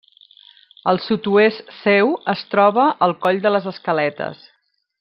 Al 0.91 0.99
sud-oest 1.07 1.69
seu 1.81 2.09
es 2.33 2.41
troba 2.55 2.87
el 3.09 3.15
coll 3.27 3.43
de 3.45 3.53
les 3.57 3.69
Escaletes. 3.75 4.43